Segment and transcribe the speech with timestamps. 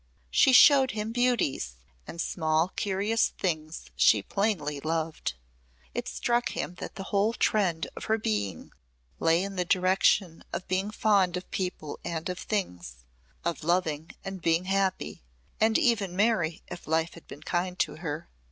[0.31, 1.75] She showed him beauties
[2.07, 5.35] and small curious things she plainly loved.
[5.93, 8.71] It struck him that the whole trend of her being
[9.19, 13.05] lay in the direction of being fond of people and things
[13.45, 15.21] of loving and being happy,
[15.59, 18.27] and even merry if life had been kind to her.